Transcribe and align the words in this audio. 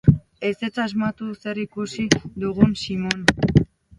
Ezetz 0.47 0.79
asmatu 0.83 1.27
zer 1.43 1.59
ikusi 1.65 2.07
dugun, 2.45 2.75
Simon! 2.87 3.25